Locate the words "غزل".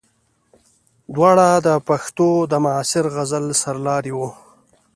3.15-3.45